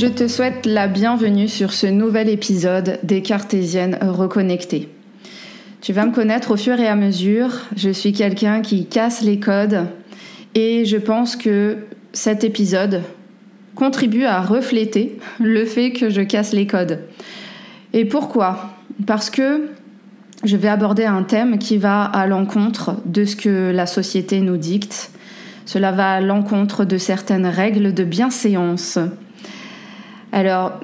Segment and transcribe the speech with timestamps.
[0.00, 4.88] Je te souhaite la bienvenue sur ce nouvel épisode des Cartésiennes reconnectées.
[5.80, 9.40] Tu vas me connaître au fur et à mesure, je suis quelqu'un qui casse les
[9.40, 9.88] codes
[10.54, 11.78] et je pense que
[12.12, 13.02] cet épisode
[13.74, 17.00] contribue à refléter le fait que je casse les codes.
[17.92, 18.76] Et pourquoi?
[19.04, 19.68] Parce que
[20.44, 24.58] je vais aborder un thème qui va à l'encontre de ce que la société nous
[24.58, 25.10] dicte.
[25.66, 29.00] Cela va à l'encontre de certaines règles de bienséance
[30.32, 30.80] alors,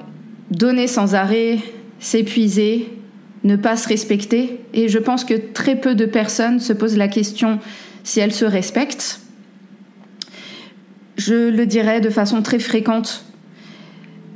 [0.51, 1.59] donner sans arrêt,
[1.99, 2.89] s'épuiser,
[3.43, 7.07] ne pas se respecter, et je pense que très peu de personnes se posent la
[7.07, 7.59] question
[8.03, 9.21] si elles se respectent.
[11.17, 13.25] Je le dirais de façon très fréquente,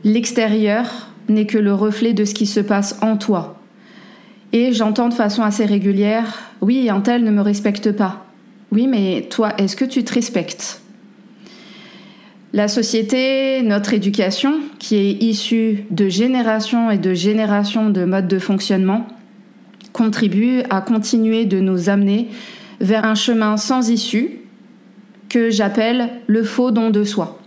[0.04, 3.60] l'extérieur n'est que le reflet de ce qui se passe en toi.
[4.54, 8.26] Et j'entends de façon assez régulière, oui, un tel ne me respecte pas.
[8.72, 10.82] Oui, mais toi, est-ce que tu te respectes?
[12.52, 18.40] La société, notre éducation, qui est issue de générations et de générations de modes de
[18.40, 19.08] fonctionnement,
[19.94, 22.30] contribue à continuer de nous amener
[22.80, 24.40] vers un chemin sans issue
[25.30, 27.40] que j'appelle le faux don de soi.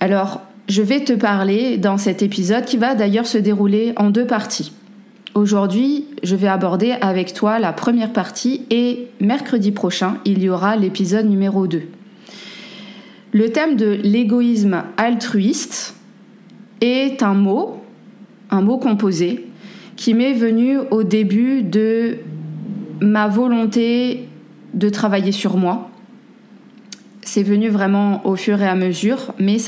[0.00, 4.26] Alors, je vais te parler dans cet épisode qui va d'ailleurs se dérouler en deux
[4.26, 4.72] parties.
[5.34, 10.74] Aujourd'hui, je vais aborder avec toi la première partie et mercredi prochain, il y aura
[10.74, 11.82] l'épisode numéro 2.
[13.32, 15.94] Le thème de l'égoïsme altruiste
[16.80, 17.82] est un mot,
[18.50, 19.46] un mot composé,
[19.94, 22.16] qui m'est venu au début de
[23.00, 24.28] ma volonté
[24.74, 25.90] de travailler sur moi.
[27.22, 29.58] C'est venu vraiment au fur et à mesure, mais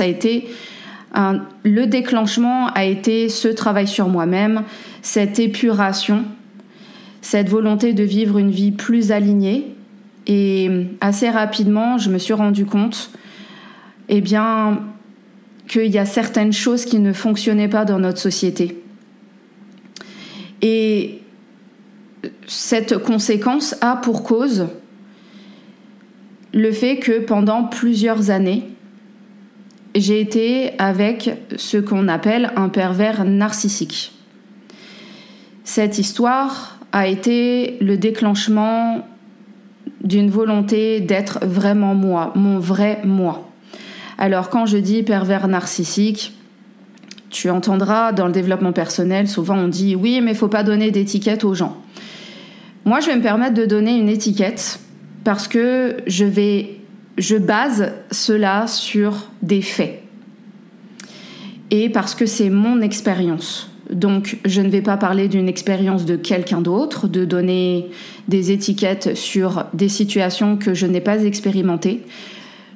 [1.64, 4.62] le déclenchement a été ce travail sur moi-même,
[5.02, 6.24] cette épuration,
[7.20, 9.74] cette volonté de vivre une vie plus alignée.
[10.26, 10.68] Et
[11.00, 13.10] assez rapidement, je me suis rendu compte
[14.14, 14.82] eh bien,
[15.68, 18.78] qu'il y a certaines choses qui ne fonctionnaient pas dans notre société.
[20.60, 21.22] Et
[22.46, 24.66] cette conséquence a pour cause
[26.52, 28.68] le fait que pendant plusieurs années,
[29.94, 34.12] j'ai été avec ce qu'on appelle un pervers narcissique.
[35.64, 39.06] Cette histoire a été le déclenchement
[40.04, 43.51] d'une volonté d'être vraiment moi, mon vrai moi.
[44.18, 46.32] Alors quand je dis pervers narcissique,
[47.30, 50.90] tu entendras dans le développement personnel, souvent on dit oui, mais il faut pas donner
[50.90, 51.76] d'étiquette aux gens.
[52.84, 54.80] Moi, je vais me permettre de donner une étiquette
[55.24, 56.78] parce que je vais
[57.18, 60.02] je base cela sur des faits.
[61.70, 63.70] Et parce que c'est mon expérience.
[63.90, 67.90] Donc, je ne vais pas parler d'une expérience de quelqu'un d'autre, de donner
[68.28, 72.02] des étiquettes sur des situations que je n'ai pas expérimentées.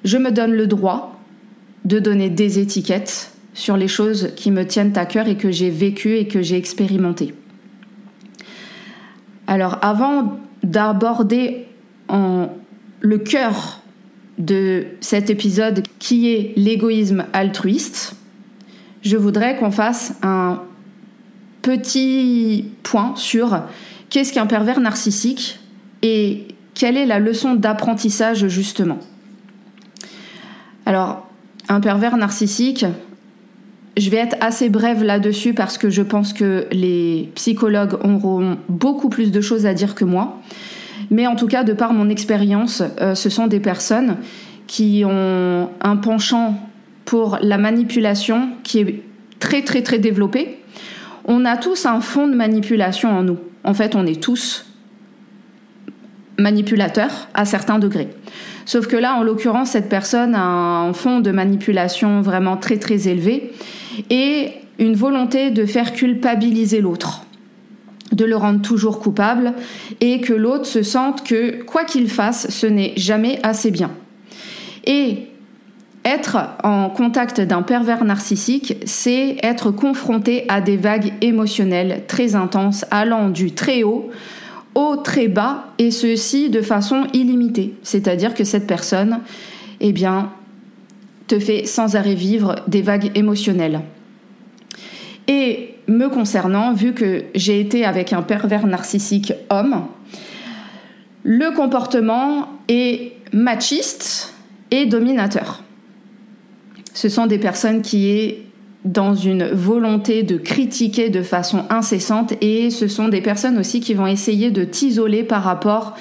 [0.04, 1.15] Je me donne le droit
[1.86, 5.70] de donner des étiquettes sur les choses qui me tiennent à cœur et que j'ai
[5.70, 7.32] vécues et que j'ai expérimentées.
[9.46, 11.64] Alors avant d'aborder
[12.10, 13.80] le cœur
[14.38, 18.16] de cet épisode qui est l'égoïsme altruiste,
[19.02, 20.62] je voudrais qu'on fasse un
[21.62, 23.62] petit point sur
[24.10, 25.60] qu'est-ce qu'un pervers narcissique
[26.02, 28.98] et quelle est la leçon d'apprentissage justement.
[30.84, 31.25] Alors,
[31.68, 32.84] un pervers narcissique,
[33.96, 39.08] je vais être assez brève là-dessus parce que je pense que les psychologues auront beaucoup
[39.08, 40.40] plus de choses à dire que moi.
[41.10, 44.16] Mais en tout cas, de par mon expérience, euh, ce sont des personnes
[44.66, 46.58] qui ont un penchant
[47.04, 49.02] pour la manipulation qui est
[49.38, 50.58] très très très développé.
[51.24, 53.38] On a tous un fond de manipulation en nous.
[53.64, 54.66] En fait, on est tous
[56.38, 58.08] manipulateurs à certains degrés.
[58.66, 63.08] Sauf que là, en l'occurrence, cette personne a un fond de manipulation vraiment très très
[63.08, 63.52] élevé
[64.10, 67.22] et une volonté de faire culpabiliser l'autre
[68.12, 69.52] de le rendre toujours coupable
[70.00, 73.90] et que l'autre se sente que quoi qu'il fasse, ce n'est jamais assez bien.
[74.84, 75.26] Et
[76.04, 82.84] être en contact d'un pervers narcissique, c'est être confronté à des vagues émotionnelles très intenses
[82.92, 84.10] allant du très haut
[85.02, 87.74] très bas et ceci de façon illimitée.
[87.82, 89.20] C'est-à-dire que cette personne,
[89.80, 90.32] eh bien,
[91.26, 93.80] te fait sans arrêt vivre des vagues émotionnelles.
[95.28, 99.86] Et me concernant, vu que j'ai été avec un pervers narcissique homme,
[101.24, 104.34] le comportement est machiste
[104.70, 105.62] et dominateur
[106.96, 108.45] ce sont des personnes qui est
[108.86, 113.94] dans une volonté de critiquer de façon incessante et ce sont des personnes aussi qui
[113.94, 115.96] vont essayer de t'isoler par rapport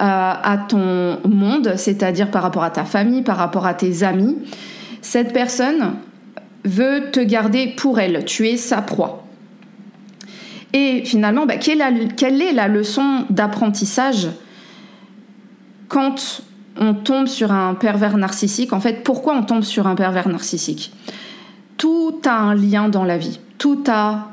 [0.00, 4.38] euh, à ton monde, c'est-à-dire par rapport à ta famille, par rapport à tes amis.
[5.02, 5.94] Cette personne
[6.64, 9.26] veut te garder pour elle, tu es sa proie.
[10.72, 14.28] Et finalement, bah, quelle, est la leçon d'apprentissage
[15.88, 16.42] quand
[16.76, 18.72] on tombe sur un pervers narcissique?
[18.72, 20.92] En fait, pourquoi on tombe sur un pervers narcissique?
[21.80, 23.40] Tout a un lien dans la vie.
[23.56, 24.32] Tout a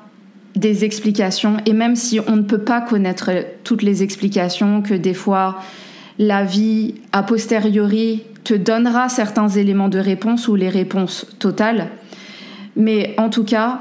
[0.57, 1.55] des explications.
[1.65, 3.31] Et même si on ne peut pas connaître
[3.63, 5.61] toutes les explications, que des fois
[6.19, 11.87] la vie a posteriori te donnera certains éléments de réponse ou les réponses totales.
[12.75, 13.79] Mais en tout cas,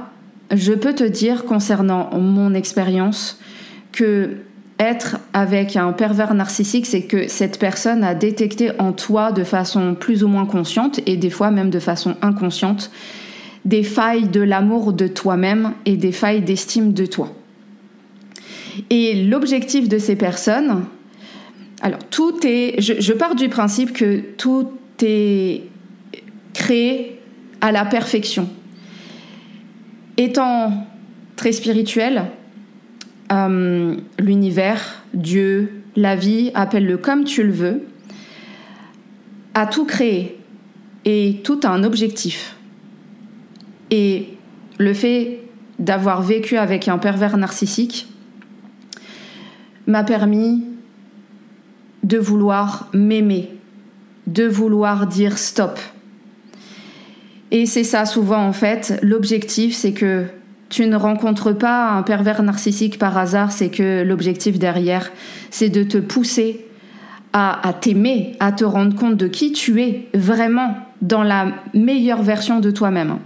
[0.54, 3.40] je peux te dire concernant mon expérience
[3.90, 4.36] que
[4.78, 9.96] être avec un pervers narcissique, c'est que cette personne a détecté en toi de façon
[9.96, 12.92] plus ou moins consciente et des fois même de façon inconsciente
[13.66, 17.34] des failles de l'amour de toi-même et des failles d'estime de toi.
[18.90, 20.84] Et l'objectif de ces personnes,
[21.82, 24.70] alors tout est, je, pars du principe que tout
[25.02, 25.64] est
[26.54, 27.18] créé
[27.60, 28.48] à la perfection.
[30.16, 30.86] Étant
[31.34, 32.26] très spirituel,
[33.32, 37.82] euh, l'univers, Dieu, la vie, appelle-le comme tu le veux,
[39.54, 40.38] a tout créé
[41.04, 42.55] et tout a un objectif.
[43.90, 44.28] Et
[44.78, 45.40] le fait
[45.78, 48.08] d'avoir vécu avec un pervers narcissique
[49.86, 50.64] m'a permis
[52.02, 53.50] de vouloir m'aimer,
[54.26, 55.78] de vouloir dire stop.
[57.50, 60.26] Et c'est ça souvent en fait, l'objectif c'est que
[60.68, 65.12] tu ne rencontres pas un pervers narcissique par hasard, c'est que l'objectif derrière,
[65.50, 66.66] c'est de te pousser
[67.32, 72.60] à, t'aimer, à te rendre compte de qui tu es vraiment dans la meilleure version
[72.60, 73.18] de toi-même.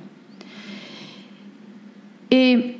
[2.30, 2.76] Et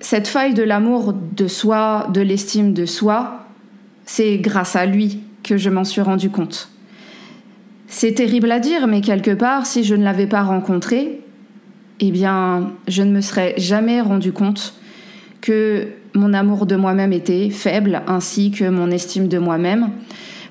[0.00, 3.46] cette faille de l'amour de soi, de l'estime de soi,
[4.06, 6.70] c'est grâce à lui que je m'en suis rendu compte.
[7.86, 11.20] C'est terrible à dire, mais quelque part, si je ne l'avais pas rencontré,
[12.00, 14.74] eh bien, je ne me serais jamais rendu compte
[15.40, 19.90] que mon amour de moi-même était faible, ainsi que mon estime de moi-même.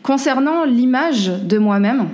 [0.03, 2.07] Concernant l'image de moi-même,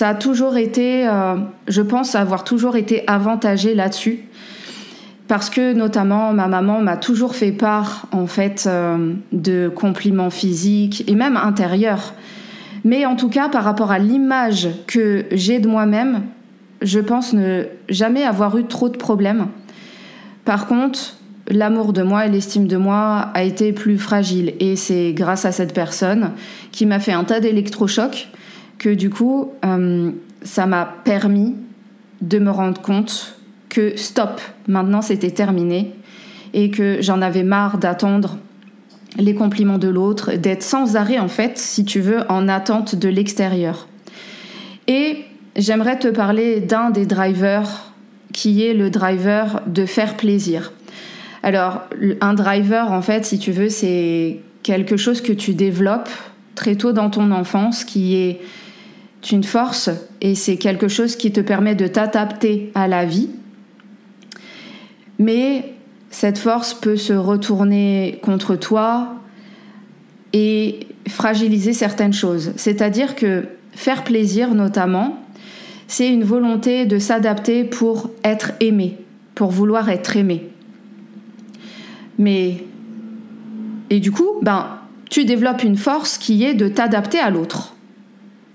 [0.00, 1.36] ça a toujours été, euh,
[1.68, 4.20] je pense avoir toujours été avantagée là-dessus,
[5.28, 11.04] parce que notamment ma maman m'a toujours fait part en fait euh, de compliments physiques
[11.06, 12.14] et même intérieurs.
[12.82, 16.22] Mais en tout cas, par rapport à l'image que j'ai de moi-même,
[16.80, 19.48] je pense ne jamais avoir eu trop de problèmes.
[20.46, 24.54] Par contre, l'amour de moi et l'estime de moi a été plus fragile.
[24.60, 26.30] Et c'est grâce à cette personne
[26.72, 28.30] qui m'a fait un tas d'électrochocs
[28.80, 30.10] que du coup, euh,
[30.42, 31.54] ça m'a permis
[32.22, 33.36] de me rendre compte
[33.68, 35.92] que stop, maintenant c'était terminé
[36.54, 38.38] et que j'en avais marre d'attendre
[39.18, 43.08] les compliments de l'autre, d'être sans arrêt en fait, si tu veux, en attente de
[43.08, 43.86] l'extérieur.
[44.88, 45.24] Et
[45.56, 47.92] j'aimerais te parler d'un des drivers
[48.32, 50.72] qui est le driver de faire plaisir.
[51.42, 51.82] Alors,
[52.20, 56.10] un driver, en fait, si tu veux, c'est quelque chose que tu développes
[56.54, 58.40] très tôt dans ton enfance qui est
[59.30, 63.28] une force et c'est quelque chose qui te permet de t'adapter à la vie.
[65.18, 65.74] Mais
[66.10, 69.16] cette force peut se retourner contre toi
[70.32, 72.52] et fragiliser certaines choses.
[72.56, 75.18] C'est-à-dire que faire plaisir notamment,
[75.86, 78.96] c'est une volonté de s'adapter pour être aimé,
[79.34, 80.48] pour vouloir être aimé.
[82.18, 82.64] Mais
[83.90, 84.78] et du coup, ben
[85.10, 87.74] tu développes une force qui est de t'adapter à l'autre.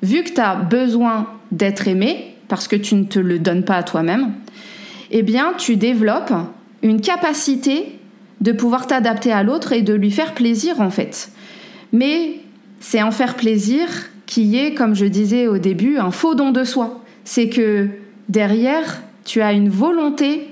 [0.05, 3.77] Vu que tu as besoin d'être aimé parce que tu ne te le donnes pas
[3.77, 4.33] à toi-même,
[5.09, 6.31] eh bien, tu développes
[6.83, 7.97] une capacité
[8.39, 11.31] de pouvoir t'adapter à l'autre et de lui faire plaisir en fait.
[11.91, 12.35] Mais
[12.79, 13.87] c'est en faire plaisir
[14.27, 17.01] qui est, comme je disais au début, un faux don de soi.
[17.23, 17.89] C'est que
[18.29, 20.51] derrière, tu as une volonté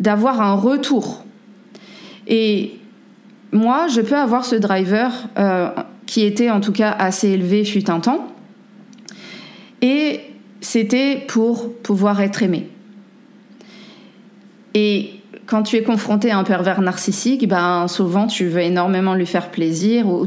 [0.00, 1.24] d'avoir un retour.
[2.26, 2.72] Et
[3.52, 5.70] moi, je peux avoir ce driver euh,
[6.04, 8.35] qui était en tout cas assez élevé fut un temps.
[9.82, 10.20] Et
[10.60, 12.68] c'était pour pouvoir être aimé.
[14.74, 19.26] Et quand tu es confronté à un pervers narcissique, ben souvent tu veux énormément lui
[19.26, 20.26] faire plaisir, ou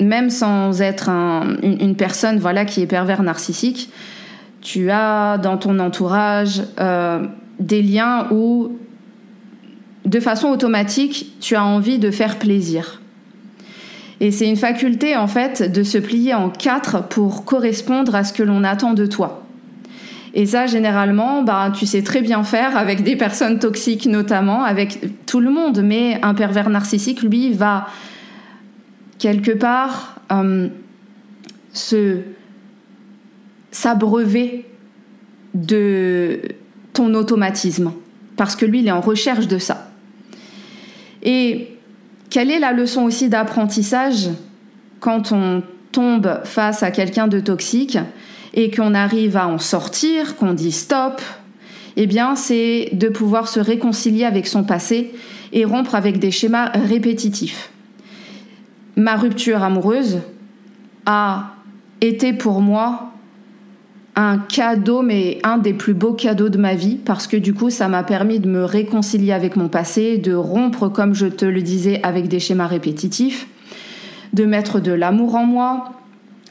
[0.00, 3.90] même sans être une, personne voilà qui est pervers narcissique,
[4.60, 7.26] tu as dans ton entourage euh,
[7.58, 8.78] des liens où
[10.04, 13.00] de façon automatique tu as envie de faire plaisir.
[14.20, 18.32] Et c'est une faculté en fait de se plier en quatre pour correspondre à ce
[18.32, 19.44] que l'on attend de toi.
[20.34, 25.00] Et ça, généralement, bah, tu sais très bien faire avec des personnes toxiques notamment, avec
[25.26, 25.82] tout le monde.
[25.82, 27.86] Mais un pervers narcissique, lui, va
[29.18, 30.68] quelque part euh,
[31.72, 32.18] se
[33.70, 34.66] s'abreuver
[35.54, 36.40] de
[36.92, 37.92] ton automatisme.
[38.36, 39.90] Parce que lui, il est en recherche de ça.
[41.22, 41.77] Et
[42.30, 44.28] quelle est la leçon aussi d'apprentissage
[45.00, 47.98] quand on tombe face à quelqu'un de toxique
[48.54, 51.20] et qu'on arrive à en sortir, qu'on dit stop,
[51.96, 55.14] eh bien, c'est de pouvoir se réconcilier avec son passé
[55.52, 57.70] et rompre avec des schémas répétitifs.
[58.96, 60.20] Ma rupture amoureuse
[61.06, 61.54] a
[62.00, 63.12] été pour moi
[64.18, 67.70] un cadeau, mais un des plus beaux cadeaux de ma vie, parce que du coup,
[67.70, 71.62] ça m'a permis de me réconcilier avec mon passé, de rompre, comme je te le
[71.62, 73.46] disais, avec des schémas répétitifs,
[74.32, 75.92] de mettre de l'amour en moi,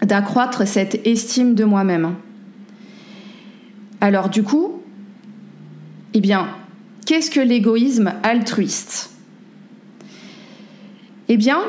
[0.02, 2.14] d'accroître cette estime de moi-même.
[4.00, 4.82] Alors du coup,
[6.14, 6.48] eh bien,
[7.06, 9.10] qu'est-ce que l'égoïsme altruiste?
[11.28, 11.60] Eh bien,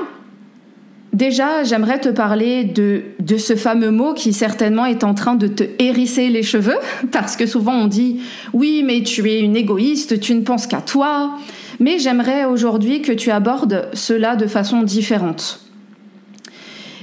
[1.13, 5.65] déjà, j'aimerais te parler de, ce fameux mot qui certainement est en train de te
[5.79, 6.77] hérisser les cheveux,
[7.13, 8.21] parce que souvent on dit
[8.53, 11.37] oui, mais tu es une égoïste, tu ne penses qu'à toi.
[11.81, 15.61] Mais j'aimerais aujourd'hui que tu abordes cela de façon différente.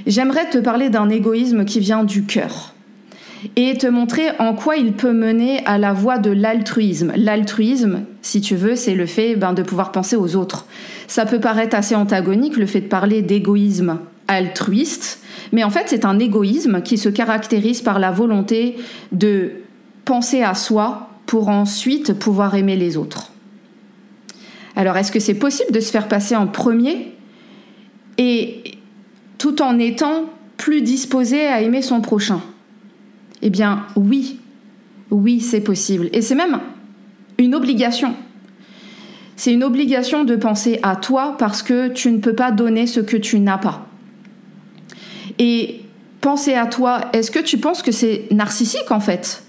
[0.06, 2.75] J'aimerais te parler d'un égoïsme qui vient du cœur
[3.56, 7.12] et te montrer en quoi il peut mener à la voie de l'altruisme.
[7.16, 10.66] L'altruisme, si tu veux, c'est le fait ben, de pouvoir penser aux autres.
[11.06, 15.20] Ça peut paraître assez antagonique, le fait de parler d'égoïsme altruiste,
[15.52, 18.76] mais en fait c'est un égoïsme qui se caractérise par la volonté
[19.12, 19.52] de
[20.04, 23.32] penser à soi pour ensuite pouvoir aimer les autres.
[24.74, 27.14] Alors est-ce que c'est possible de se faire passer en premier
[28.18, 28.62] et
[29.38, 30.24] tout en étant
[30.56, 32.40] plus disposé à aimer son prochain?
[33.42, 34.40] Eh bien oui,
[35.10, 36.08] oui c'est possible.
[36.12, 36.60] Et c'est même
[37.38, 38.14] une obligation.
[39.36, 43.00] C'est une obligation de penser à toi parce que tu ne peux pas donner ce
[43.00, 43.86] que tu n'as pas.
[45.38, 45.82] Et
[46.22, 49.44] penser à toi, est-ce que tu penses que c'est narcissique en fait?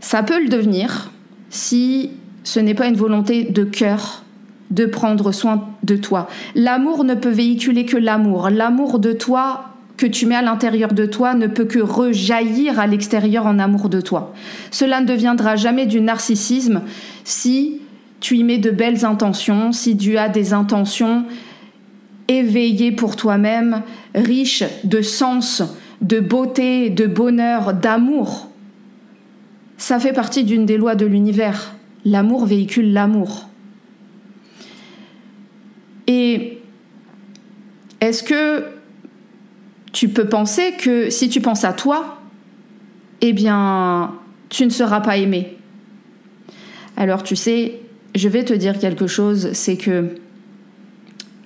[0.00, 1.10] Ça peut le devenir
[1.50, 2.10] si
[2.44, 4.22] ce n'est pas une volonté de cœur
[4.70, 6.28] de prendre soin de toi.
[6.54, 8.50] L'amour ne peut véhiculer que l'amour.
[8.50, 12.86] L'amour de toi que tu mets à l'intérieur de toi ne peut que rejaillir à
[12.86, 14.34] l'extérieur en amour de toi.
[14.70, 16.82] Cela ne deviendra jamais du narcissisme
[17.24, 17.80] si
[18.20, 21.24] tu y mets de belles intentions, si tu as des intentions
[22.28, 23.82] éveillées pour toi-même,
[24.14, 25.62] riches de sens,
[26.02, 28.48] de beauté, de bonheur, d'amour.
[29.78, 31.74] Ça fait partie d'une des lois de l'univers.
[32.04, 33.48] L'amour véhicule l'amour.
[36.06, 36.58] Et
[38.00, 38.64] est-ce que
[39.96, 42.18] tu peux penser que si tu penses à toi,
[43.22, 44.12] eh bien,
[44.50, 45.56] tu ne seras pas aimé
[46.98, 47.80] Alors tu sais,
[48.14, 50.10] je vais te dire quelque chose, c'est que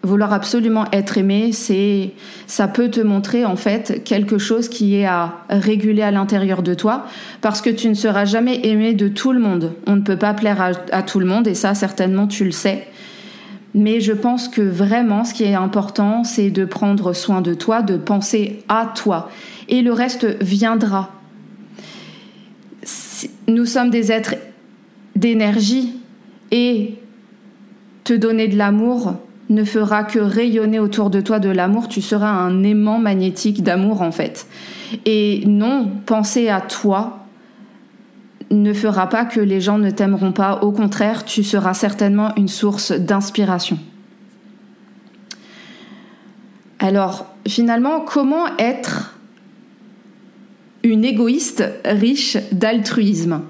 [0.03, 2.11] vouloir absolument être aimé, c'est
[2.49, 6.75] ça peut te montrer en fait quelque chose qui est à réguler à l'intérieur de
[6.75, 7.07] toi
[7.43, 9.75] parce que tu ne seras jamais aimé de tout le monde.
[9.87, 12.51] On ne peut pas plaire à, à tout le monde et ça certainement tu le
[12.51, 12.89] sais.
[13.75, 17.83] Mais je pense que vraiment, ce qui est important, c'est de prendre soin de toi,
[17.83, 19.31] de penser à toi.
[19.69, 21.11] Et le reste viendra.
[23.47, 24.35] Nous sommes des êtres
[25.15, 25.95] d'énergie
[26.51, 26.95] et
[28.05, 29.15] te donner de l'amour
[29.51, 31.89] ne fera que rayonner autour de toi de l'amour.
[31.89, 34.47] Tu seras un aimant magnétique d'amour en fait.
[35.05, 37.20] Et non, penser à toi,
[38.51, 40.61] ne fera pas que les gens ne t'aimeront pas.
[40.63, 43.79] Au contraire, tu seras certainement une source d'inspiration.
[46.79, 49.15] Alors, finalement, comment être
[50.83, 53.43] une égoïste riche d'altruisme?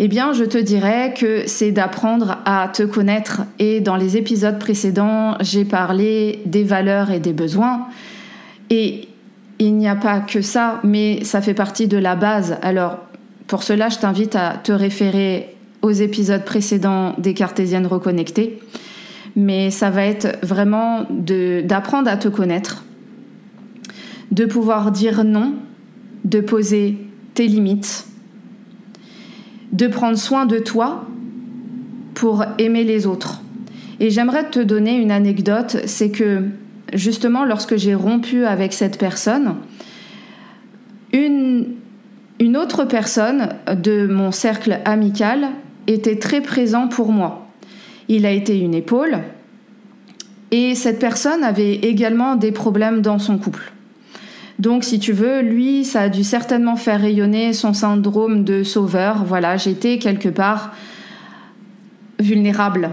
[0.00, 3.42] Eh bien, je te dirais que c'est d'apprendre à te connaître.
[3.60, 7.86] Et dans les épisodes précédents, j'ai parlé des valeurs et des besoins.
[8.70, 9.08] Et
[9.60, 12.58] il n'y a pas que ça, mais ça fait partie de la base.
[12.62, 12.98] Alors,
[13.46, 18.58] pour cela, je t'invite à te référer aux épisodes précédents des Cartésiennes reconnectées.
[19.36, 22.84] Mais ça va être vraiment d'apprendre à te connaître,
[24.30, 25.54] de pouvoir dire non,
[26.24, 26.96] de poser
[27.34, 28.06] tes limites,
[29.72, 31.06] de prendre soin de toi
[32.14, 33.42] pour aimer les autres.
[34.00, 36.44] Et j'aimerais te donner une anecdote, c'est que
[36.92, 39.56] justement lorsque j'ai rompu avec cette personne,
[41.12, 41.74] une,
[42.44, 45.48] une autre personne de mon cercle amical
[45.86, 47.48] était très présent pour moi.
[48.08, 49.20] Il a été une épaule
[50.50, 53.72] et cette personne avait également des problèmes dans son couple.
[54.58, 59.24] Donc, si tu veux, lui, ça a dû certainement faire rayonner son syndrome de sauveur.
[59.24, 60.74] Voilà, j'étais quelque part
[62.18, 62.90] vulnérable,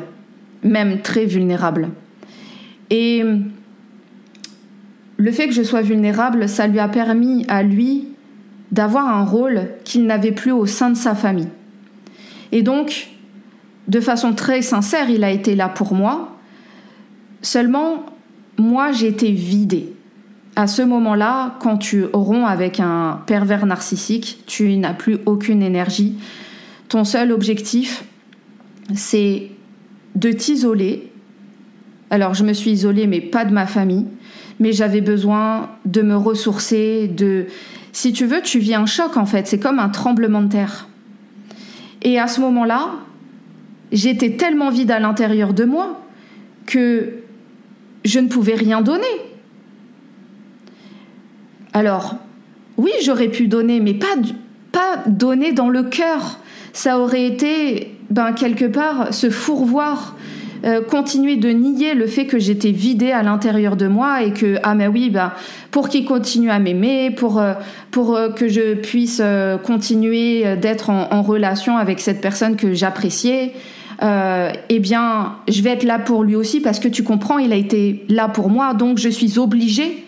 [0.64, 1.90] même très vulnérable.
[2.90, 3.22] Et
[5.18, 8.11] le fait que je sois vulnérable, ça lui a permis à lui
[8.72, 11.50] d'avoir un rôle qu'il n'avait plus au sein de sa famille.
[12.52, 13.10] Et donc,
[13.88, 16.38] de façon très sincère, il a été là pour moi.
[17.42, 18.06] Seulement,
[18.58, 19.94] moi, j'ai été vidée.
[20.56, 26.16] À ce moment-là, quand tu romps avec un pervers narcissique, tu n'as plus aucune énergie.
[26.90, 28.04] Ton seul objectif,
[28.94, 29.50] c'est
[30.16, 31.12] de t'isoler.
[32.10, 34.06] Alors, je me suis isolée, mais pas de ma famille.
[34.60, 37.48] Mais j'avais besoin de me ressourcer, de...
[37.92, 39.48] Si tu veux, tu vis un choc en fait.
[39.48, 40.88] C'est comme un tremblement de terre.
[42.02, 42.92] Et à ce moment-là,
[43.92, 46.02] j'étais tellement vide à l'intérieur de moi
[46.66, 47.22] que
[48.06, 49.04] je ne pouvais rien donner.
[51.74, 52.16] Alors,
[52.78, 54.16] oui, j'aurais pu donner, mais pas,
[54.72, 56.40] pas donner dans le cœur.
[56.74, 60.16] Ça aurait été, ben, quelque part, se fourvoir,
[60.64, 64.58] euh, continuer de nier le fait que j'étais vidée à l'intérieur de moi et que,
[64.62, 65.32] ah mais oui, ben,
[65.72, 67.54] pour qu'il continue à m'aimer, pour, euh,
[67.90, 69.22] pour euh, que je puisse
[69.64, 73.54] continuer d'être en, relation avec cette personne que j'appréciais,
[74.02, 77.56] eh bien, je vais être là pour lui aussi parce que tu comprends, il a
[77.56, 80.06] été là pour moi, donc je suis obligée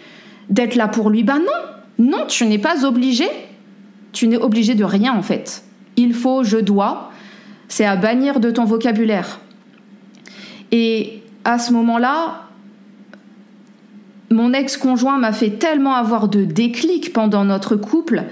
[0.50, 1.24] d'être là pour lui.
[1.24, 3.26] Ben non, non, tu n'es pas obligé.
[4.12, 5.64] Tu n'es obligé de rien en fait.
[5.96, 7.12] Il faut, je dois,
[7.68, 9.40] c'est à bannir de ton vocabulaire.
[10.74, 12.48] Et à ce moment-là,
[14.32, 18.24] mon ex-conjoint m'a fait tellement avoir de déclics pendant notre couple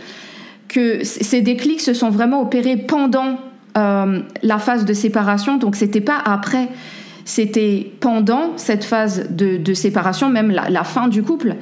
[0.67, 3.37] que ces déclics se sont vraiment opérés pendant
[3.77, 5.57] euh, la phase de séparation.
[5.57, 6.69] Donc c'était pas après,
[7.25, 11.55] c'était pendant cette phase de, séparation, même la, fin du couple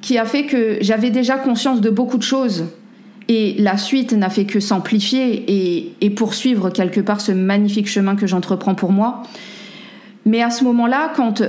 [0.00, 2.64] qui a fait que j'avais déjà conscience de beaucoup de choses
[3.28, 8.26] et la suite n'a fait que s'amplifier et, poursuivre quelque part ce magnifique chemin que
[8.26, 9.22] j'entreprends pour moi.
[10.24, 11.42] Mais à ce moment-là, quand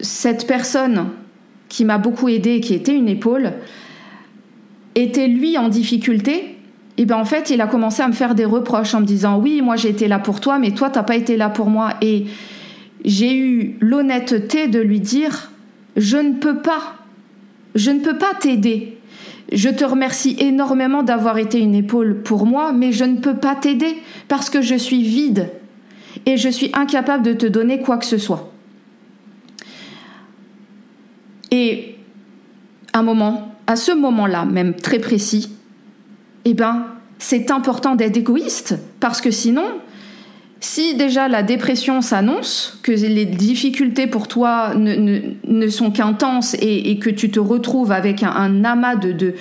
[0.00, 1.08] cette personne
[1.68, 3.52] qui m'a beaucoup aidée, qui était une épaule,
[4.94, 6.56] était lui en difficulté,
[6.96, 9.38] et ben en fait, il a commencé à me faire des reproches en me disant
[9.38, 11.94] oui, moi j'ai été là pour toi, mais toi t'as pas été là pour moi.
[12.02, 12.26] Et
[13.04, 15.52] j'ai eu l'honnêteté de lui dire
[15.96, 16.96] je ne peux pas
[17.76, 18.98] je ne peux pas t'aider.
[19.52, 23.54] Je te remercie énormément d'avoir été une épaule pour moi, mais je ne peux pas
[23.54, 25.50] t'aider parce que je suis vide
[26.26, 28.52] et je suis incapable de te donner quoi que ce soit.
[31.50, 31.96] Et
[32.92, 35.50] un moment, à ce moment-là, même très précis,
[36.44, 36.86] eh ben,
[37.18, 39.64] c'est important d'être égoïste parce que sinon,
[40.60, 47.10] si déjà la dépression s'annonce, que les difficultés pour toi ne, sont qu'intenses et, que
[47.10, 49.34] tu te retrouves avec un, amas de,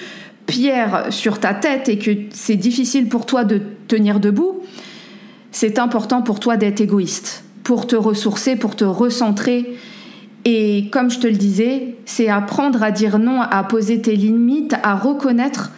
[0.45, 4.61] pierres sur ta tête et que c'est difficile pour toi de tenir debout,
[5.59, 9.75] c'est important pour toi d'être égoïste, pour te ressourcer, pour te recentrer.
[10.45, 14.75] Et comme je te le disais, c'est apprendre à dire non, à poser tes limites,
[14.83, 15.71] à reconnaître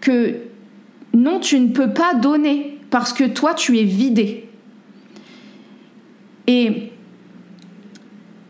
[0.00, 0.36] que
[1.12, 4.48] non, tu ne peux pas donner parce que toi, tu es vidé.
[6.46, 6.90] Et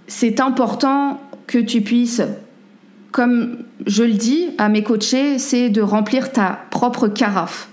[0.07, 2.22] c'est important que tu puisses,
[3.11, 7.70] comme je le dis à mes coachés, c'est de remplir ta propre carafe.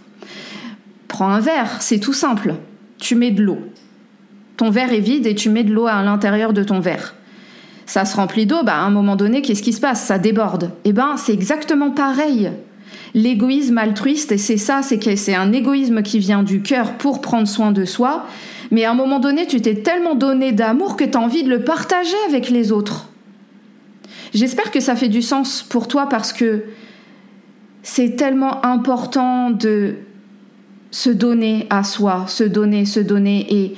[1.07, 2.55] Prends un verre, c'est tout simple.
[3.03, 3.59] Tu mets de l'eau.
[4.55, 7.15] Ton verre est vide et tu mets de l'eau à l'intérieur de ton verre.
[7.85, 10.05] Ça se remplit d'eau, bah à un moment donné, qu'est-ce qui se passe?
[10.05, 10.71] Ça déborde.
[10.85, 12.49] Eh ben, c'est exactement pareil.
[13.13, 17.45] L'égoïsme altruiste, c'est ça, c'est que c'est un égoïsme qui vient du cœur pour prendre
[17.45, 18.25] soin de soi,
[18.71, 21.49] mais à un moment donné, tu t'es tellement donné d'amour que tu as envie de
[21.49, 23.09] le partager avec les autres.
[24.33, 26.63] J'espère que ça fait du sens pour toi parce que
[27.81, 29.97] c'est tellement important de
[30.93, 33.47] se donner à soi, se donner, se donner.
[33.51, 33.73] Et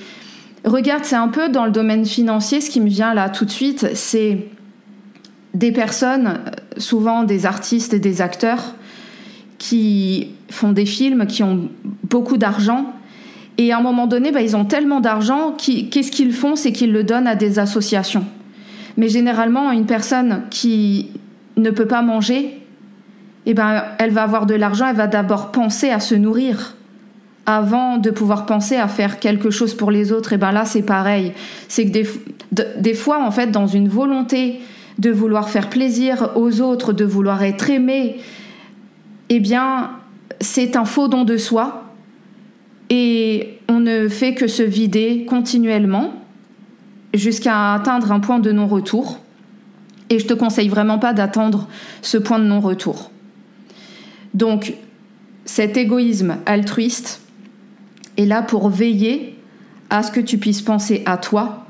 [0.66, 3.52] regarde, c'est un peu dans le domaine financier, ce qui me vient là tout de
[3.52, 4.50] suite, c'est
[5.54, 6.42] des personnes
[6.76, 8.76] souvent des artistes et des acteurs
[9.58, 11.70] qui font des films, qui ont
[12.04, 12.94] beaucoup d'argent.
[13.58, 16.58] Et à un moment donné, bah, ils ont tellement d'argent, qu'est-ce qu'ils font?
[16.58, 18.26] C'est qu'ils le donnent à des associations.
[18.98, 21.12] Mais généralement, une personne qui
[21.56, 22.60] ne peut pas manger,
[23.46, 26.76] eh ben, elle va avoir de l'argent, elle va d'abord penser à se nourrir
[27.46, 30.34] avant de pouvoir penser à faire quelque chose pour les autres.
[30.34, 31.34] Et ben là, c'est pareil.
[31.68, 32.08] C'est que des,
[32.78, 34.60] des fois, en fait, dans une volonté
[34.98, 38.18] de vouloir faire plaisir aux autres, de vouloir être aimé,
[39.30, 39.92] eh bien,
[40.42, 41.84] c'est un faux don de soi.
[42.90, 46.14] Et on ne fait que se vider continuellement
[47.14, 49.20] jusqu'à atteindre un point de non-retour.
[50.10, 51.68] Et je te conseille vraiment pas d'attendre
[52.02, 53.12] ce point de non-retour.
[54.34, 54.74] Donc,
[55.46, 57.22] cet égoïsme altruiste
[58.18, 59.38] est là pour veiller
[59.90, 61.66] à ce que tu puisses penser à toi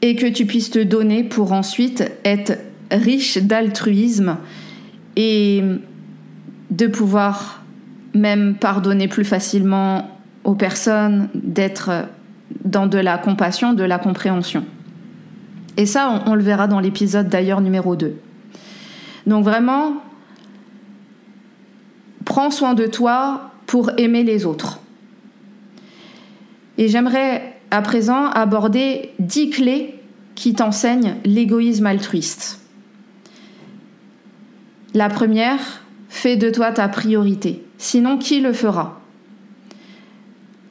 [0.00, 2.58] et que tu puisses te donner pour ensuite être
[2.90, 4.36] riche d'altruisme
[5.16, 5.62] et
[6.70, 7.62] de pouvoir
[8.14, 10.10] même pardonner plus facilement
[10.44, 12.06] aux personnes, d'être
[12.64, 14.64] dans de la compassion, de la compréhension.
[15.76, 18.14] Et ça, on, le verra dans l'épisode d'ailleurs numéro 2.
[19.26, 19.94] Donc vraiment,
[22.24, 24.81] prends soin de toi pour aimer les autres.
[26.82, 29.94] Et j'aimerais à présent aborder 10 clés
[30.34, 32.58] qui t'enseignent l'égoïsme altruiste.
[34.92, 37.62] La première, fais de toi ta priorité.
[37.78, 39.00] Sinon, qui le fera?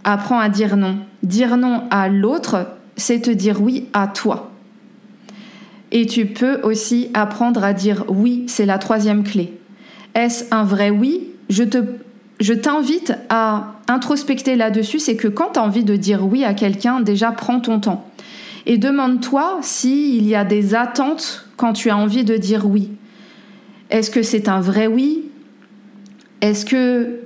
[0.04, 0.97] Apprends à dire non.
[1.24, 4.52] Dire non à l'autre, c'est te dire oui à toi.
[5.93, 9.58] Et tu peux aussi apprendre à dire oui, c'est la troisième clé.
[10.13, 11.30] Est-ce un vrai oui?
[11.50, 11.78] Je te
[12.42, 16.54] je t'invite à introspecter là-dessus, c'est que quand tu as envie de dire oui à
[16.54, 18.06] quelqu'un, déjà prends ton temps.
[18.66, 22.90] Et demande-toi s'il y a des attentes quand tu as envie de dire oui.
[23.90, 25.26] Est-ce que c'est un vrai oui?
[26.42, 27.20] Est-ce que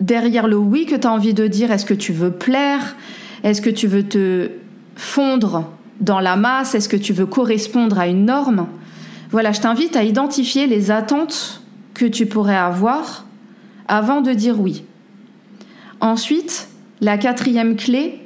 [0.00, 2.96] derrière le oui que tu as envie de dire, est-ce que tu veux plaire?
[3.42, 4.50] Est-ce que tu veux te
[4.96, 5.70] fondre
[6.00, 6.74] dans la masse?
[6.74, 8.66] Est-ce que tu veux correspondre à une norme?
[9.30, 11.62] Voilà, je t'invite à identifier les attentes
[11.94, 13.24] que tu pourrais avoir
[13.90, 14.84] avant de dire oui.
[16.00, 16.68] Ensuite,
[17.00, 18.20] la quatrième clé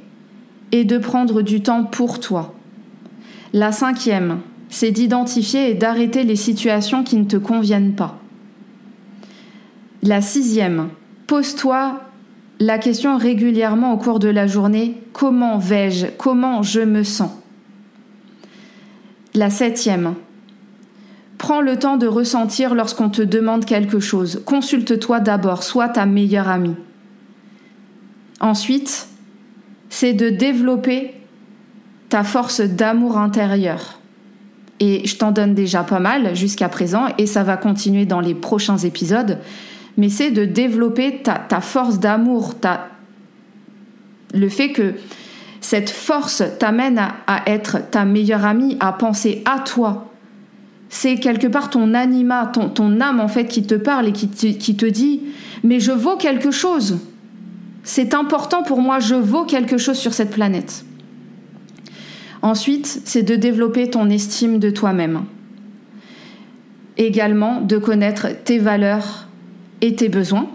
[0.71, 2.53] est de prendre du temps pour toi.
[3.51, 8.19] La cinquième, c'est d'identifier et d'arrêter les situations qui ne te conviennent pas.
[10.03, 10.89] La sixième,
[11.25, 11.99] pose-toi
[12.59, 16.07] la question régulièrement au cours de la journée, comment vais-je?
[16.17, 17.31] Comment je me sens?
[19.33, 20.13] La septième,
[21.45, 24.41] Prends le temps de ressentir lorsqu'on te demande quelque chose.
[24.47, 26.75] Consulte-toi d'abord, sois ta meilleure amie.
[28.39, 29.07] Ensuite,
[29.91, 31.13] c'est de développer
[32.09, 33.99] ta force d'amour intérieur.
[34.79, 38.33] Et je t'en donne déjà pas mal jusqu'à présent, et ça va continuer dans les
[38.33, 39.37] prochains épisodes.
[39.97, 42.55] Mais c'est de développer ta, force d'amour,
[44.33, 44.95] le fait que
[45.61, 50.09] cette force t'amène à être ta meilleure amie, à penser à toi,
[50.89, 54.85] c'est quelque part ton anima, ton, âme en fait qui te parle et qui te,
[54.85, 55.21] dit
[55.63, 56.99] mais je vaux quelque chose.
[57.83, 60.85] C'est important pour moi, je vaux quelque chose sur cette planète.
[62.41, 65.25] Ensuite, c'est de développer ton estime de toi-même.
[66.97, 69.27] Également, de connaître tes valeurs
[69.81, 70.47] et tes besoins.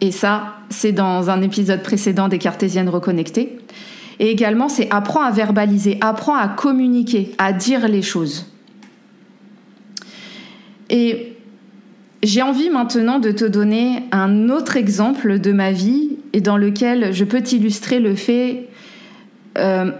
[0.00, 3.58] Et ça, c'est dans un épisode précédent des Cartésiennes reconnectées.
[4.18, 8.53] Et également, c'est apprends à verbaliser, apprends à communiquer, à dire les choses.
[10.90, 11.34] Et
[12.22, 17.12] j'ai envie maintenant de te donner un autre exemple de ma vie et dans lequel
[17.12, 18.68] je peux t'illustrer le fait
[19.58, 19.90] euh,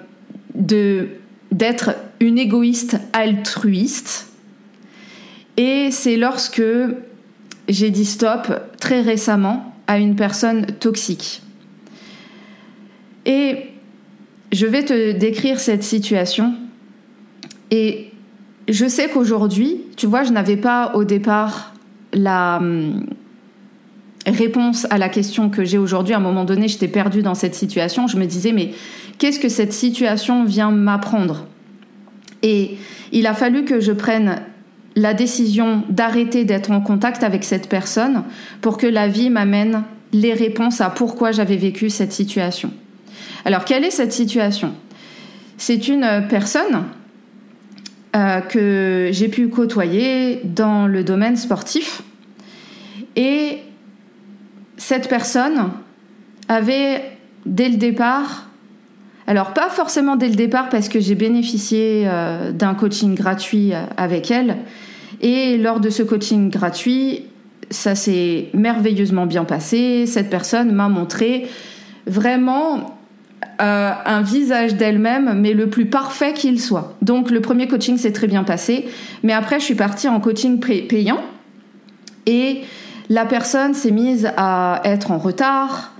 [0.54, 4.28] d'être une égoïste altruiste.
[5.56, 6.62] Et c'est lorsque
[7.68, 11.42] j'ai dit stop très récemment à une personne toxique.
[13.26, 13.56] Et
[14.52, 16.54] je vais te décrire cette situation.
[18.68, 21.74] Je sais qu'aujourd'hui, tu vois, je n'avais pas au départ
[22.12, 23.06] la hum,
[24.26, 26.14] réponse à la question que j'ai aujourd'hui.
[26.14, 28.06] À un moment donné, j'étais perdue dans cette situation.
[28.06, 28.72] Je me disais, mais
[29.18, 31.46] qu'est-ce que cette situation vient m'apprendre?
[32.42, 32.76] Et
[33.12, 34.42] il a fallu que je prenne
[34.96, 38.22] la décision d'arrêter d'être en contact avec cette personne
[38.60, 42.70] pour que la vie m'amène les réponses à pourquoi j'avais vécu cette situation.
[43.44, 44.72] Alors, quelle est cette situation?
[45.58, 46.84] C'est une personne
[48.14, 52.02] euh, que j'ai pu côtoyer dans le domaine sportif.
[53.16, 53.58] Et
[54.76, 55.70] cette personne
[56.48, 57.02] avait
[57.44, 58.48] dès le départ,
[59.26, 63.82] alors pas forcément dès le départ parce que j'ai bénéficié euh, d'un coaching gratuit euh,
[63.96, 64.58] avec elle,
[65.20, 67.24] Et lors de ce coaching gratuit,
[67.70, 70.06] ça s'est merveilleusement bien passé.
[70.06, 71.48] Cette personne m'a montré
[72.06, 72.93] vraiment
[73.60, 76.96] euh, un visage d'elle-même, mais le plus parfait qu'il soit.
[77.02, 78.88] Donc le premier coaching s'est très bien passé,
[79.22, 81.20] mais après je suis partie en coaching payant
[82.26, 82.62] et
[83.08, 85.92] la personne s'est mise à être en retard,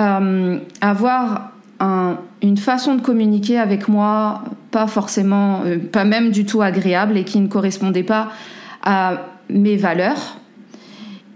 [0.00, 1.52] euh, avoir
[2.42, 7.24] une façon de communiquer avec moi pas forcément, euh, pas même du tout agréable et
[7.24, 8.30] qui ne correspondait pas
[8.82, 10.38] à mes valeurs.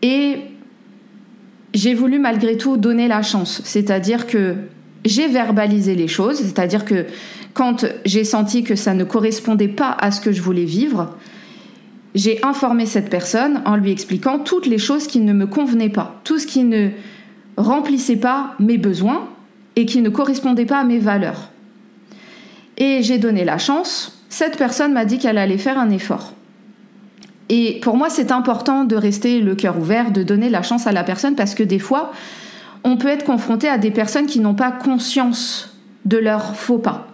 [0.03, 0.39] Et
[1.75, 4.57] j'ai voulu malgré tout donner la chance, c'est-à-dire que
[5.07, 7.07] j'ai verbalisé les choses, c'est-à-dire que
[7.55, 11.17] quand j'ai senti que ça ne correspondait pas à ce que je voulais vivre,
[12.15, 16.21] j'ai informé cette personne en lui expliquant toutes les choses qui ne me convenaient pas,
[16.25, 16.91] tout ce qui ne
[17.57, 19.29] remplissait pas mes besoins
[19.77, 21.51] et qui ne correspondait pas à mes valeurs.
[22.79, 26.35] Et j'ai donné la chance, cette personne m'a dit qu'elle allait faire un effort.
[27.49, 30.93] Et pour moi, c'est important de rester le cœur ouvert, de donner la chance à
[30.93, 32.13] la personne parce que des fois,
[32.87, 37.09] on peut être confronté à des personnes qui n'ont pas conscience de leur faux pas.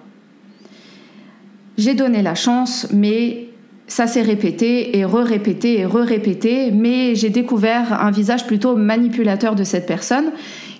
[1.78, 3.48] J'ai donné la chance, mais
[3.86, 9.64] ça s'est répété et re-répété et re-répété, mais j'ai découvert un visage plutôt manipulateur de
[9.64, 10.32] cette personne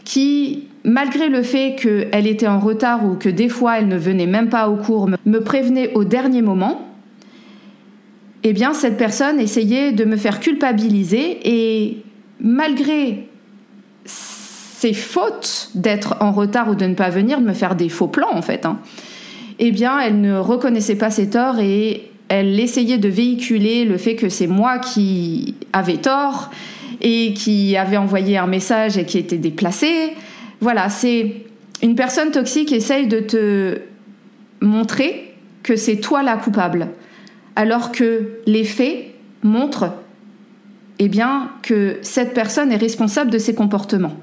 [0.05, 4.27] qui, malgré le fait qu'elle était en retard ou que des fois elle ne venait
[4.27, 6.87] même pas au cours, me prévenait au dernier moment,
[8.43, 12.03] eh bien cette personne essayait de me faire culpabiliser et
[12.41, 13.31] malgré
[14.83, 18.09] ses fautes d'être en retard ou de ne pas venir, de me faire des faux
[18.09, 18.81] plans en fait, hein,
[19.61, 24.17] eh bien elle ne reconnaissait pas ses torts et elle essayait de véhiculer le fait
[24.17, 26.51] que c'est moi qui avais tort
[27.01, 30.15] et qui avait envoyé un message et qui était déplacé.
[30.61, 31.45] Voilà, c'est
[31.81, 33.79] une personne toxique essaye de te
[34.61, 36.89] montrer que c'est toi la coupable
[37.55, 39.13] alors que les faits
[39.45, 39.93] montrent
[40.99, 44.17] eh bien, que cette personne est responsable de ses comportements.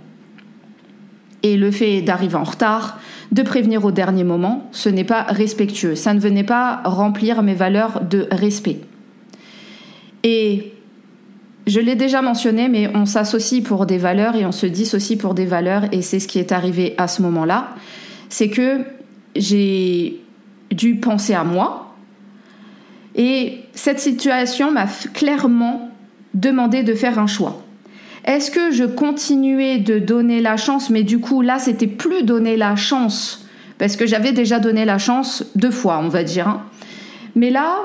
[1.44, 3.00] Et le fait d'arriver en retard,
[3.32, 5.96] de prévenir au dernier moment, ce n'est pas respectueux.
[5.96, 8.82] Ça ne venait pas remplir mes valeurs de respect.
[10.24, 10.74] Et
[11.68, 15.34] je l'ai déjà mentionné, mais on s'associe pour des valeurs et on se dissocie pour
[15.34, 17.70] des valeurs, et c'est ce qui est arrivé à ce moment-là.
[18.30, 18.80] C'est que
[19.36, 20.20] j'ai
[20.72, 21.96] dû penser à moi,
[23.16, 25.92] et cette situation m'a clairement
[26.34, 27.64] demandé de faire un choix.
[28.30, 32.58] Est-ce que je continuais de donner la chance, mais du coup là c'était plus donner
[32.58, 33.44] la chance,
[33.80, 36.48] parce que j'avais déjà donné la chance deux fois, on va dire.
[36.48, 36.62] Hein.
[37.36, 37.78] Mais là,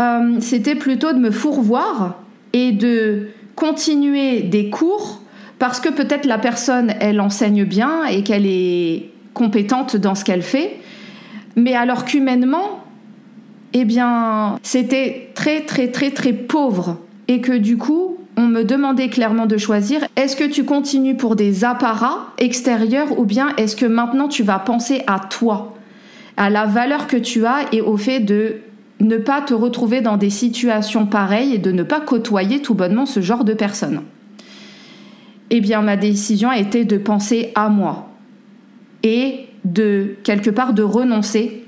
[0.00, 2.22] euh, c'était plutôt de me fourvoir
[2.54, 5.20] et de continuer des cours,
[5.58, 10.42] parce que peut-être la personne, elle enseigne bien et qu'elle est compétente dans ce qu'elle
[10.42, 10.80] fait,
[11.54, 12.82] mais alors qu'humainement,
[13.74, 16.96] eh bien, c'était très très très très pauvre
[17.28, 21.36] et que du coup, on me demandait clairement de choisir est-ce que tu continues pour
[21.36, 25.74] des apparats extérieurs ou bien est-ce que maintenant tu vas penser à toi,
[26.36, 28.56] à la valeur que tu as et au fait de
[29.00, 33.06] ne pas te retrouver dans des situations pareilles et de ne pas côtoyer tout bonnement
[33.06, 34.02] ce genre de personnes?
[35.50, 38.08] Eh bien, ma décision a été de penser à moi
[39.02, 41.61] et de quelque part de renoncer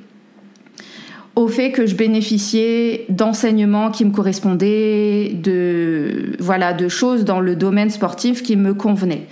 [1.36, 7.56] au fait que je bénéficiais d'enseignements qui me correspondaient, de voilà, de choses dans le
[7.56, 9.26] domaine sportif qui me convenaient.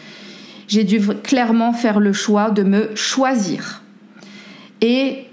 [0.67, 3.83] J'ai dû clairement faire le choix de me choisir.
[4.81, 5.27] Et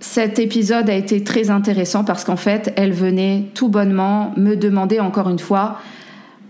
[0.00, 5.00] cet épisode a été très intéressant parce qu'en fait, elle venait tout bonnement me demander
[5.00, 5.78] encore une fois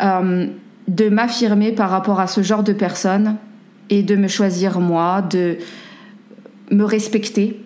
[0.03, 0.47] euh,
[0.87, 3.37] de m'affirmer par rapport à ce genre de personnes
[3.91, 5.59] et de me choisir moi, de
[6.71, 7.61] me respecter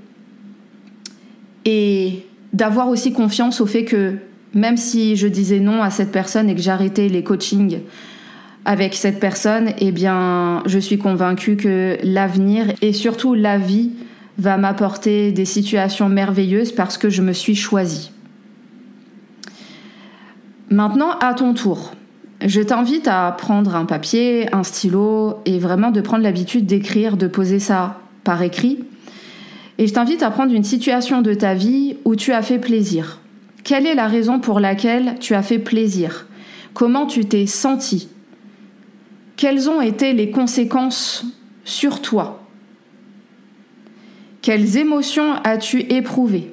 [1.65, 4.17] et d'avoir aussi confiance au fait que
[4.55, 7.81] même si je disais non à cette personne et que j'arrêtais les coachings
[8.65, 13.91] avec cette personne, eh bien, je suis convaincue que l'avenir et surtout la vie
[14.39, 18.11] va m'apporter des situations merveilleuses parce que je me suis choisie.
[20.71, 21.93] Maintenant, à ton tour,
[22.45, 27.27] je t'invite à prendre un papier, un stylo et vraiment de prendre l'habitude d'écrire, de
[27.27, 28.85] poser ça par écrit
[29.79, 33.21] et je t'invite à prendre une situation de ta vie où tu as fait plaisir.
[33.65, 36.27] Quelle est la raison pour laquelle tu as fait plaisir?
[36.75, 38.09] Comment tu t'es senti?
[39.37, 41.25] Quelles ont été les conséquences
[41.65, 42.47] sur toi?
[44.43, 46.53] Quelles émotions as-tu éprouvées?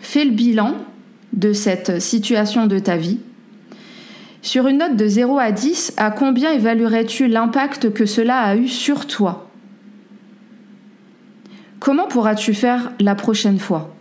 [0.00, 0.74] Fais le bilan
[1.32, 3.18] de cette situation de ta vie.
[4.42, 8.68] Sur une note de 0 à 10, à combien évaluerais-tu l'impact que cela a eu
[8.68, 9.49] sur toi?
[11.80, 13.96] Comment pourras-tu faire la prochaine fois?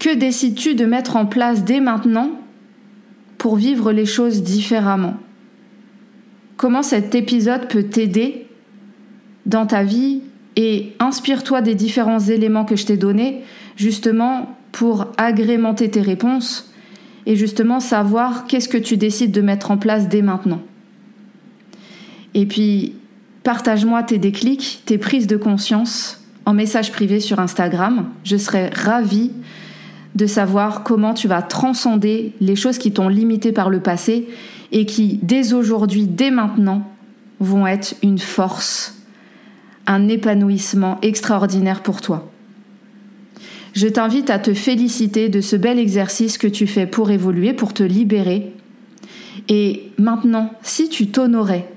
[0.00, 2.30] Que décides-tu de mettre en place dès maintenant
[3.38, 5.16] pour vivre les choses différemment?
[6.56, 8.46] Comment cet épisode peut t'aider
[9.46, 10.22] dans ta vie
[10.56, 13.42] et inspire-toi des différents éléments que je t'ai donnés
[13.76, 16.72] justement pour agrémenter tes réponses
[17.26, 20.62] et justement savoir qu'est-ce que tu décides de mettre en place dès maintenant?
[22.34, 22.94] Et puis,
[23.42, 28.08] partage-moi tes déclics, tes prises de conscience en message privé sur Instagram.
[28.24, 29.30] Je serais ravie
[30.14, 34.28] de savoir comment tu vas transcender les choses qui t'ont limité par le passé
[34.70, 36.88] et qui, dès aujourd'hui, dès maintenant,
[37.40, 38.98] vont être une force,
[39.86, 42.30] un épanouissement extraordinaire pour toi.
[43.74, 47.72] Je t'invite à te féliciter de ce bel exercice que tu fais pour évoluer, pour
[47.72, 48.52] te libérer.
[49.48, 51.68] Et maintenant, si tu t'honorais,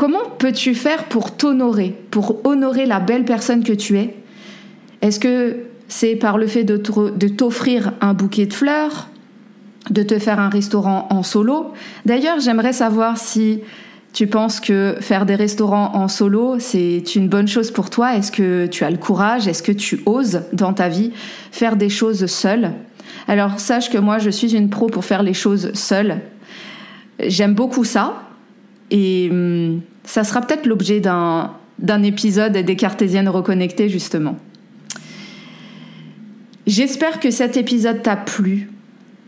[0.00, 4.16] comment peux-tu faire pour t'honorer, pour honorer la belle personne que tu es?
[5.02, 5.58] Est-ce que
[5.88, 9.08] c'est par le fait de t'offrir un bouquet de fleurs,
[9.90, 11.74] de te faire un restaurant en solo?
[12.06, 13.60] D'ailleurs, j'aimerais savoir si
[14.14, 18.16] tu penses que faire des restaurants en solo, c'est une bonne chose pour toi?
[18.16, 19.48] Est-ce que tu as le courage?
[19.48, 21.12] Est-ce que tu oses dans ta vie
[21.52, 22.72] faire des choses seule
[23.28, 26.22] Alors sache que moi, je suis une pro pour faire les choses seule.
[27.22, 28.22] J'aime beaucoup ça.
[28.90, 34.36] Et hum, ça sera peut-être l'objet d'un, d'un épisode des Cartésiennes reconnectées, justement.
[36.66, 38.70] J'espère que cet épisode t'a plu.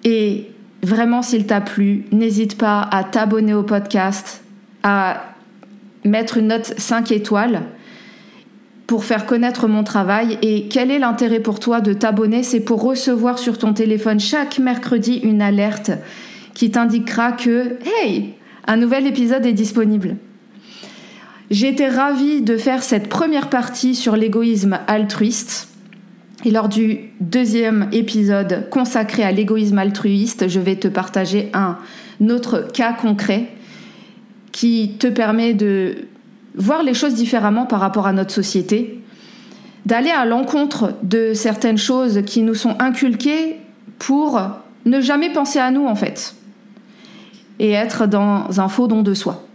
[0.05, 0.51] Et
[0.83, 4.43] vraiment, s'il t'a plu, n'hésite pas à t'abonner au podcast,
[4.83, 5.35] à
[6.05, 7.63] mettre une note 5 étoiles
[8.87, 10.39] pour faire connaître mon travail.
[10.43, 12.43] Et quel est l'intérêt pour toi de t'abonner?
[12.43, 15.93] C'est pour recevoir sur ton téléphone chaque mercredi une alerte
[16.55, 18.35] qui t'indiquera que, hey,
[18.67, 20.17] un nouvel épisode est disponible.
[21.53, 25.69] Été ravie de faire cette première partie sur l'égoïsme altruiste.
[26.47, 31.77] Et lors du deuxième épisode consacré à l'égoïsme altruiste, je vais te partager un
[32.31, 33.49] autre cas concret
[34.51, 36.09] qui te permet de
[36.55, 39.01] voir les choses différemment par rapport à notre société,
[39.85, 43.59] d'aller à l'encontre de certaines choses qui nous sont inculquées
[43.99, 44.41] pour
[44.87, 46.35] ne jamais penser à nous en fait,
[47.59, 49.47] et être dans un faux don de soi.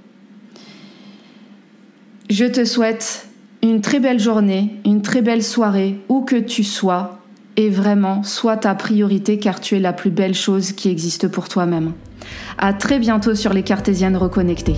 [2.29, 3.25] Je te souhaite
[3.63, 7.19] une très belle journée, une très belle soirée, où que tu sois,
[7.55, 11.47] et vraiment, sois ta priorité car tu es la plus belle chose qui existe pour
[11.47, 11.93] toi-même.
[12.57, 14.75] À très bientôt sur les Cartésiennes reconnectées.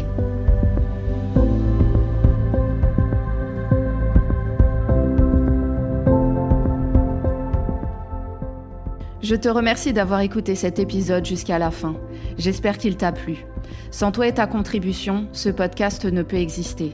[9.23, 11.95] Je te remercie d'avoir écouté cet épisode jusqu'à la fin.
[12.38, 13.45] J'espère qu'il t'a plu.
[13.89, 16.93] Sans toi et ta contribution, ce podcast ne peut exister.